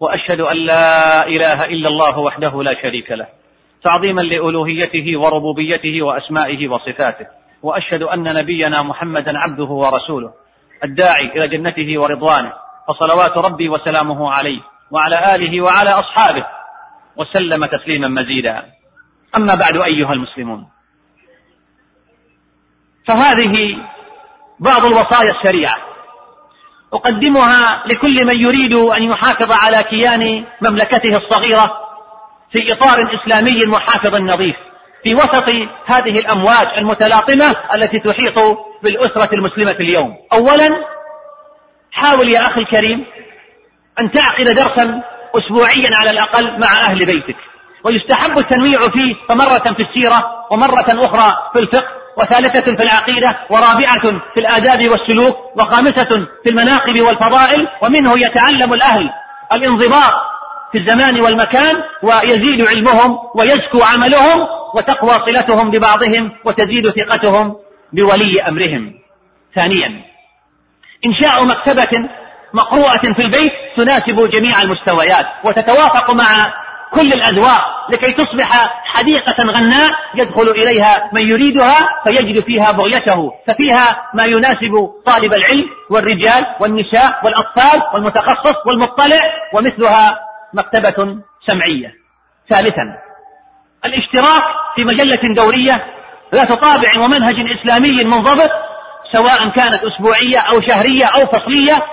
وأشهد 0.00 0.40
أن 0.40 0.56
لا 0.56 1.26
إله 1.26 1.64
إلا 1.64 1.88
الله 1.88 2.18
وحده 2.18 2.62
لا 2.62 2.74
شريك 2.82 3.10
له. 3.10 3.26
تعظيما 3.84 4.20
لألوهيته 4.20 5.20
وربوبيته 5.20 6.02
وأسمائه 6.02 6.68
وصفاته 6.68 7.26
وأشهد 7.62 8.02
أن 8.02 8.34
نبينا 8.34 8.82
محمدا 8.82 9.38
عبده 9.38 9.64
ورسوله 9.64 10.32
الداعي 10.84 11.24
إلى 11.24 11.48
جنته 11.48 12.00
ورضوانه 12.00 12.52
فصلوات 12.88 13.38
ربي 13.38 13.68
وسلامه 13.68 14.32
عليه 14.32 14.60
وعلى 14.90 15.34
آله 15.34 15.64
وعلى 15.64 15.90
أصحابه 15.90 16.44
وسلم 17.16 17.66
تسليما 17.66 18.08
مزيدا. 18.08 18.62
أما 19.36 19.54
بعد 19.54 19.76
أيها 19.76 20.12
المسلمون. 20.12 20.66
فهذه 23.06 23.52
بعض 24.60 24.84
الوصايا 24.84 25.32
الشريعة 25.32 25.76
أقدمها 26.92 27.82
لكل 27.86 28.26
من 28.26 28.40
يريد 28.40 28.72
أن 28.72 29.02
يحافظ 29.02 29.52
على 29.52 29.82
كيان 29.82 30.44
مملكته 30.62 31.16
الصغيرة 31.16 31.83
في 32.54 32.72
إطار 32.72 32.98
إسلامي 33.20 33.66
محافظ 33.66 34.14
نظيف 34.14 34.56
في 35.04 35.14
وسط 35.14 35.44
هذه 35.86 36.18
الأمواج 36.18 36.66
المتلاطمة 36.76 37.54
التي 37.74 38.00
تحيط 38.00 38.34
بالأسرة 38.82 39.34
المسلمة 39.34 39.76
اليوم. 39.80 40.14
أولا 40.32 40.70
حاول 41.92 42.28
يا 42.28 42.46
أخي 42.46 42.60
الكريم 42.60 43.06
أن 44.00 44.10
تعقد 44.10 44.44
درسا 44.44 45.02
أسبوعيا 45.36 45.90
على 46.00 46.10
الأقل 46.10 46.60
مع 46.60 46.90
أهل 46.90 47.06
بيتك. 47.06 47.36
ويستحب 47.84 48.38
التنويع 48.38 48.90
فيه 48.90 49.14
فمرة 49.28 49.74
في 49.76 49.82
السيرة 49.82 50.24
ومرة 50.50 50.86
أخرى 50.88 51.36
في 51.52 51.58
الفقه 51.58 51.88
وثالثة 52.18 52.76
في 52.76 52.82
العقيدة 52.82 53.38
ورابعة 53.50 54.00
في 54.34 54.40
الآداب 54.40 54.88
والسلوك 54.88 55.36
وخامسة 55.56 56.26
في 56.44 56.50
المناقب 56.50 57.00
والفضائل 57.00 57.66
ومنه 57.82 58.18
يتعلم 58.18 58.74
الأهل 58.74 59.04
الانضباط 59.52 60.14
في 60.74 60.80
الزمان 60.80 61.20
والمكان 61.20 61.76
ويزيد 62.02 62.68
علمهم 62.68 63.18
ويزكو 63.34 63.82
عملهم 63.82 64.40
وتقوى 64.74 65.22
صلتهم 65.26 65.70
ببعضهم 65.70 66.32
وتزيد 66.44 66.90
ثقتهم 66.90 67.56
بولي 67.92 68.42
أمرهم. 68.42 68.92
ثانيا 69.54 70.02
إنشاء 71.06 71.44
مكتبة 71.44 72.08
مقروءة 72.54 73.12
في 73.16 73.22
البيت 73.22 73.52
تناسب 73.76 74.30
جميع 74.30 74.62
المستويات 74.62 75.26
وتتوافق 75.44 76.10
مع 76.10 76.52
كل 76.92 77.12
الأذواق 77.12 77.64
لكي 77.90 78.12
تصبح 78.12 78.70
حديقة 78.84 79.44
غناء 79.44 79.92
يدخل 80.14 80.48
إليها 80.48 81.10
من 81.12 81.20
يريدها 81.20 81.88
فيجد 82.04 82.44
فيها 82.44 82.72
بغيته 82.72 83.32
ففيها 83.46 83.96
ما 84.14 84.24
يناسب 84.24 84.90
طالب 85.06 85.34
العلم 85.34 85.64
والرجال 85.90 86.44
والنساء 86.60 87.20
والأطفال 87.24 87.82
والمتخصص 87.94 88.56
والمطلع 88.66 89.20
ومثلها 89.54 90.23
مكتبة 90.54 91.18
سمعية. 91.46 91.94
ثالثا 92.50 92.84
الاشتراك 93.84 94.44
في 94.76 94.84
مجلة 94.84 95.34
دورية 95.36 95.84
ذات 96.34 96.52
طابع 96.52 96.98
ومنهج 96.98 97.34
إسلامي 97.60 98.04
منضبط 98.04 98.50
سواء 99.12 99.50
كانت 99.50 99.80
أسبوعية 99.84 100.38
أو 100.38 100.60
شهرية 100.60 101.04
أو 101.04 101.26
فصلية. 101.26 101.84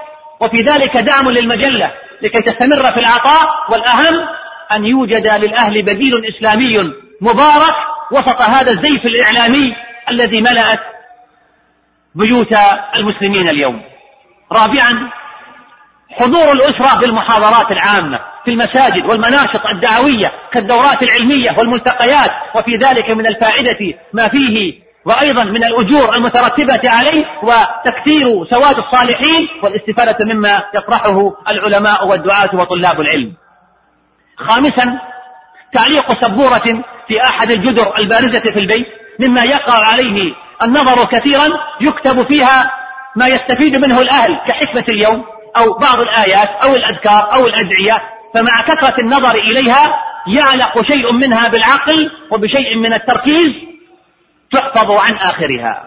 وفي 0.42 0.62
ذلك 0.62 0.98
دعم 0.98 1.30
للمجلة 1.30 1.92
لكي 2.22 2.42
تستمر 2.42 2.92
في 2.92 3.00
العطاء 3.00 3.48
والأهم 3.70 4.14
أن 4.72 4.86
يوجد 4.86 5.28
للأهل 5.28 5.82
بديل 5.82 6.14
إسلامي 6.36 6.94
مبارك 7.22 7.76
وسط 8.12 8.42
هذا 8.42 8.72
الزيف 8.72 9.06
الإعلامي 9.06 9.74
الذي 10.10 10.42
ملأت 10.42 10.80
بيوت 12.16 12.54
المسلمين 12.96 13.50
اليوم. 13.50 13.82
رابعا 14.52 15.12
حضور 16.12 16.52
الأسرة 16.52 17.00
بالمحاضرات 17.00 17.72
العامة 17.72 18.20
في 18.46 18.52
المساجد 18.52 19.10
والمناشط 19.10 19.68
الدعوية 19.68 20.32
كالدورات 20.54 21.04
العلمية 21.04 21.56
والملتقيات 21.58 22.32
وفي 22.56 22.76
ذلك 22.76 23.10
من 23.10 23.28
الفائدة 23.28 23.78
ما 24.14 24.28
فيه 24.28 24.82
وأيضا 25.06 25.44
من 25.44 25.64
الأجور 25.64 26.16
المترتبة 26.16 26.82
عليه 26.84 27.26
وتكثير 27.44 28.46
سواد 28.50 28.76
الصالحين 28.78 29.48
والاستفادة 29.64 30.34
مما 30.34 30.64
يطرحه 30.76 31.32
العلماء 31.50 32.08
والدعاة 32.08 32.50
وطلاب 32.54 33.02
العلم. 33.02 33.34
خامسا 34.38 35.00
تعليق 35.74 36.26
سبورة 36.26 36.84
في 37.08 37.24
أحد 37.24 37.52
الجدر 37.52 37.98
البارزة 38.00 38.40
في 38.40 38.60
البيت 38.60 38.86
مما 39.20 39.44
يقع 39.44 39.86
عليه 39.86 40.34
النظر 40.64 41.06
كثيرا 41.06 41.50
يكتب 41.82 42.28
فيها 42.28 42.72
ما 43.16 43.28
يستفيد 43.28 43.76
منه 43.76 44.02
الأهل 44.02 44.32
كحكمة 44.48 44.86
اليوم. 44.90 45.24
أو 45.58 45.74
بعض 45.74 46.00
الآيات 46.00 46.50
أو 46.64 46.76
الأذكار 46.76 47.34
أو 47.34 47.48
الأدعية 47.48 48.02
فمع 48.34 48.62
كثرة 48.68 49.02
النظر 49.02 49.32
إليها 49.32 49.94
يعلق 50.28 50.82
شيء 50.88 51.12
منها 51.14 51.50
بالعقل 51.50 52.12
وبشيء 52.32 52.78
من 52.78 52.94
التركيز 52.94 53.52
تحفظ 54.52 54.92
عن 54.92 55.16
آخرها. 55.16 55.84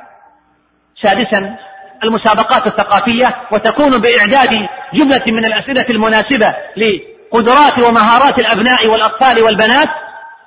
سادسا 1.03 1.57
المسابقات 2.05 2.66
الثقافية 2.66 3.37
وتكون 3.53 3.98
بإعداد 3.98 4.50
جملة 4.94 5.22
من 5.29 5.44
الأسئلة 5.44 5.87
المناسبة 5.90 6.55
لقدرات 6.77 7.79
ومهارات 7.79 8.38
الأبناء 8.38 8.87
والأطفال 8.87 9.42
والبنات 9.42 9.88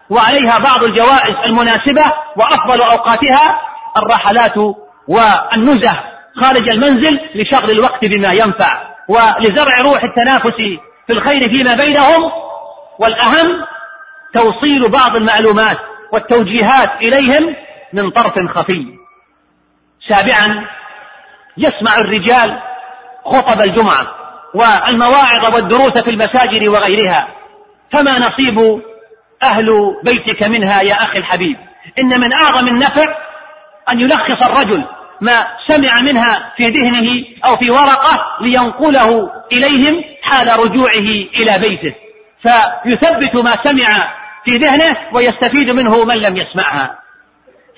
وعليها 0.10 0.60
بعض 0.60 0.84
الجوائز 0.84 1.36
المناسبة 1.45 2.03
وأفضل 2.38 2.82
أوقاتها 2.82 3.56
الرحلات 3.97 4.58
والنزه 5.08 5.97
خارج 6.41 6.69
المنزل 6.69 7.19
لشغل 7.36 7.71
الوقت 7.71 8.06
بما 8.06 8.32
ينفع. 8.34 8.96
ولزرع 9.08 9.82
روح 9.82 10.04
التنافس 10.04 10.56
في 11.08 11.13
الخير 11.13 11.50
فيما 11.50 11.76
بينهم 11.76 12.22
والأهم 13.00 13.52
توصيل 14.34 14.89
بعض 14.89 15.15
المعلومات 15.15 15.78
والتوجيهات 16.13 16.89
إليهم 17.02 17.43
من 17.93 18.10
طرف 18.10 18.39
خفي. 18.56 18.86
سابعا 20.08 20.50
يسمع 21.58 21.98
الرجال 22.00 22.60
خطب 23.26 23.62
الجمعة 23.62 24.08
والمواعظ 24.54 25.54
والدروس 25.54 25.98
في 25.98 26.10
المساجد 26.10 26.67
وغيرها. 26.67 27.28
فما 27.93 28.20
نصيب 28.20 28.82
أهل 29.43 29.96
بيتك 30.04 30.43
منها 30.43 30.82
يا 30.82 30.93
أخي 30.93 31.17
الحبيب؟ 31.17 31.58
إن 32.00 32.20
من 32.20 32.34
أعظم 32.34 32.67
النفع 32.67 33.06
أن 33.89 34.00
يلخص 34.00 34.43
الرجل 34.43 34.86
ما 35.21 35.47
سمع 35.67 36.01
منها 36.01 36.53
في 36.58 36.67
ذهنه 36.67 37.23
أو 37.45 37.58
في 37.58 37.69
ورقة 37.69 38.19
لينقله 38.41 39.32
إليهم 39.51 40.03
حال 40.23 40.60
رجوعه 40.60 41.10
إلى 41.36 41.60
بيته. 41.60 41.95
فيثبت 42.41 43.36
ما 43.36 43.58
سمع 43.63 44.13
في 44.45 44.58
ذهنه 44.58 44.97
ويستفيد 45.13 45.69
منه 45.69 46.06
من 46.06 46.15
لم 46.15 46.38
يسمعها. 46.38 46.99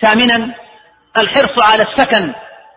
ثامنا 0.02 0.56
الحرص 1.18 1.60
على 1.60 1.84
السكن 1.84 2.34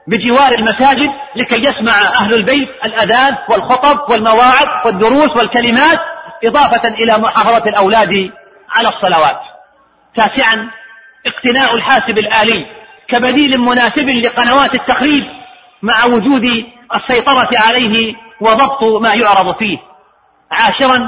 بجوار 0.08 0.52
المساجد 0.52 1.10
لكي 1.36 1.64
يسمع 1.64 1.92
أهل 1.92 2.34
البيت 2.34 2.68
الأذان 2.84 3.36
والخطب 3.48 4.10
والمواعظ 4.10 4.66
والدروس 4.84 5.36
والكلمات 5.36 5.98
إضافة 6.44 6.88
إلى 6.88 7.18
محافظة 7.18 7.70
الأولاد 7.70 8.30
على 8.70 8.88
الصلوات. 8.88 9.40
تاسعا 10.16 10.70
اقتناء 11.26 11.74
الحاسب 11.74 12.18
الآلي 12.18 12.66
كبديل 13.08 13.60
مناسب 13.60 14.08
لقنوات 14.08 14.74
التقريب 14.74 15.24
مع 15.82 16.04
وجود 16.04 16.42
السيطرة 16.94 17.48
عليه 17.52 18.14
وضبط 18.40 19.02
ما 19.02 19.14
يعرض 19.14 19.56
فيه. 19.58 19.78
عاشرا 20.52 21.02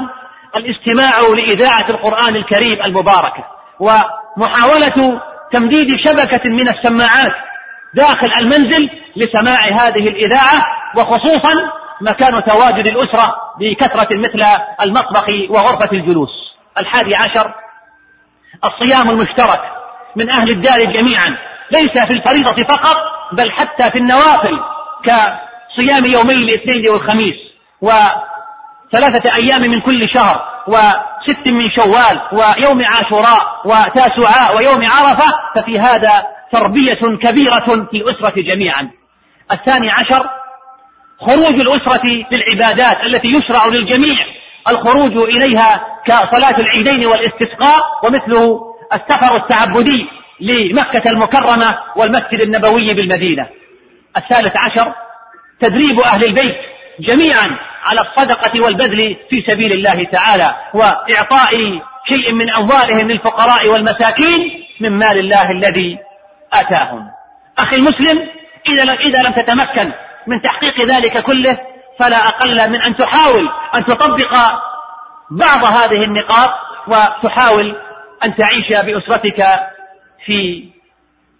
الاستماع 0.55 1.19
لإذاعة 1.19 1.85
القرآن 1.89 2.35
الكريم 2.35 2.81
المباركة 2.85 3.43
ومحاولة 3.79 5.21
تمديد 5.51 5.99
شبكة 5.99 6.49
من 6.49 6.69
السماعات 6.69 7.33
داخل 7.93 8.33
المنزل 8.39 8.89
لسماع 9.15 9.59
هذه 9.59 10.09
الإذاعة 10.09 10.65
وخصوصا 10.95 11.53
مكان 12.01 12.43
تواجد 12.43 12.87
الأسرة 12.87 13.35
بكثرة 13.59 14.17
مثل 14.17 14.45
المطبخ 14.81 15.25
وغرفة 15.49 15.89
الجلوس. 15.91 16.29
الحادي 16.77 17.15
عشر 17.15 17.53
الصيام 18.65 19.09
المشترك 19.09 19.61
من 20.15 20.29
أهل 20.29 20.49
الدار 20.49 20.83
جميعا. 20.91 21.37
ليس 21.71 22.05
في 22.07 22.13
الفريضة 22.13 22.63
فقط 22.63 22.97
بل 23.31 23.51
حتى 23.51 23.91
في 23.91 23.97
النوافل 23.97 24.59
كصيام 25.03 26.05
يومي 26.05 26.33
الاثنين 26.33 26.89
والخميس 26.89 27.35
وثلاثة 27.81 29.35
أيام 29.35 29.61
من 29.61 29.79
كل 29.79 30.09
شهر 30.13 30.41
وست 30.67 31.47
من 31.47 31.69
شوال 31.75 32.21
ويوم 32.33 32.85
عاشوراء 32.85 33.61
وتاسعاء 33.65 34.57
ويوم 34.57 34.85
عرفة 34.85 35.33
ففي 35.55 35.79
هذا 35.79 36.23
تربية 36.51 37.17
كبيرة 37.21 37.87
في 37.91 37.97
الأسرة 37.97 38.41
جميعا. 38.41 38.91
الثاني 39.51 39.89
عشر 39.89 40.29
خروج 41.21 41.59
الأسرة 41.59 42.01
للعبادات 42.31 43.05
التي 43.05 43.27
يشرع 43.27 43.65
للجميع 43.65 44.17
الخروج 44.67 45.17
إليها 45.17 45.81
كصلاة 46.05 46.59
العيدين 46.59 47.05
والاستسقاء 47.05 47.81
ومثله 48.03 48.59
السفر 48.93 49.35
التعبدي 49.35 50.07
لمكة 50.39 51.09
المكرمة 51.09 51.77
والمسجد 51.95 52.41
النبوي 52.41 52.93
بالمدينة. 52.93 53.47
الثالث 54.17 54.53
عشر 54.57 54.93
تدريب 55.59 55.99
أهل 55.99 56.23
البيت 56.23 56.55
جميعا 56.99 57.49
على 57.83 58.01
الصدقة 58.01 58.61
والبذل 58.61 59.15
في 59.29 59.43
سبيل 59.47 59.71
الله 59.71 60.03
تعالى 60.03 60.55
وإعطاء 60.73 61.51
شيء 62.07 62.33
من 62.33 62.49
أموالهم 62.49 63.11
للفقراء 63.11 63.67
والمساكين 63.67 64.39
من 64.81 64.97
مال 64.97 65.17
الله 65.17 65.51
الذي 65.51 65.97
آتاهم. 66.53 67.01
أخي 67.57 67.75
المسلم 67.75 68.17
إذا 68.67 68.93
إذا 68.93 69.21
لم 69.21 69.31
تتمكن 69.31 69.91
من 70.27 70.41
تحقيق 70.41 70.81
ذلك 70.81 71.23
كله 71.23 71.57
فلا 71.99 72.27
أقل 72.27 72.69
من 72.69 72.81
أن 72.81 72.95
تحاول 72.97 73.43
أن 73.75 73.85
تطبق 73.85 74.35
بعض 75.31 75.63
هذه 75.63 76.03
النقاط 76.03 76.51
وتحاول 76.87 77.75
أن 78.23 78.35
تعيش 78.35 78.67
بأسرتك 78.67 79.45
في 80.25 80.69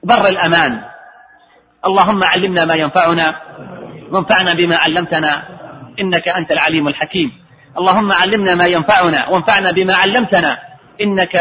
بر 0.04 0.28
الأمان. 0.28 0.82
اللهم 1.86 2.24
علمنا 2.24 2.66
ما 2.66 2.76
ينفعنا 2.76 3.42
وانفعنا 4.12 4.54
بما 4.54 4.76
علمتنا 4.78 5.44
إنك 6.00 6.28
أنت 6.28 6.52
العليم 6.52 6.88
الحكيم. 6.88 7.32
اللهم 7.78 8.12
علمنا 8.12 8.56
ما 8.56 8.66
ينفعنا 8.66 9.30
وانفعنا 9.30 9.72
بما 9.72 9.96
علمتنا 9.96 10.58
إنك 11.02 11.36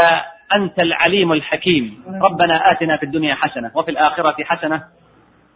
أنت 0.55 0.81
العليم 0.81 1.33
الحكيم. 1.33 2.05
ربنا 2.23 2.71
آتنا 2.71 2.97
في 2.97 3.03
الدنيا 3.03 3.35
حسنة 3.35 3.71
وفي 3.75 3.91
الآخرة 3.91 4.37
حسنة 4.45 4.83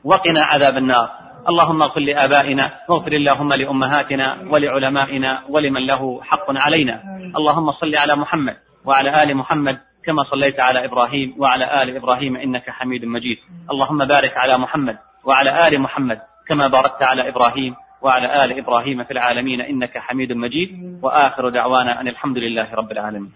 وقنا 0.05 0.43
عذاب 0.45 0.77
النار. 0.77 1.09
اللهم 1.49 1.83
اغفر 1.83 2.01
لآبائنا 2.01 2.73
واغفر 2.89 3.13
اللهم 3.13 3.53
لأمهاتنا 3.53 4.39
ولعلمائنا 4.51 5.43
ولمن 5.49 5.87
له 5.87 6.23
حق 6.23 6.47
علينا. 6.51 7.03
اللهم 7.37 7.73
صل 7.73 7.95
على 7.97 8.17
محمد 8.17 8.57
وعلى 8.85 9.23
آل 9.23 9.37
محمد 9.37 9.79
كما 10.09 10.25
صليت 10.31 10.61
على 10.61 10.85
إبراهيم 10.85 11.35
وعلى 11.39 11.83
آل 11.83 11.97
إبراهيم 11.97 12.37
إنك 12.37 12.71
حميد 12.71 13.05
مجيد. 13.05 13.37
اللهم 13.71 14.05
بارك 14.05 14.37
على 14.37 14.59
محمد 14.59 14.99
وعلى 15.25 15.69
آل 15.69 15.81
محمد 15.81 16.19
كما 16.49 16.69
باركت 16.69 17.03
على 17.03 17.29
إبراهيم 17.29 17.75
وعلى 18.03 18.45
آل 18.45 18.59
إبراهيم 18.59 19.05
في 19.05 19.11
العالمين 19.11 19.61
إنك 19.61 19.99
حميد 19.99 20.33
مجيد. 20.33 20.99
وآخر 21.03 21.49
دعوانا 21.49 22.01
أن 22.01 22.09
الحمد 22.09 22.39
لله 22.39 22.75
رب 22.75 22.93
العالمين. 22.93 23.31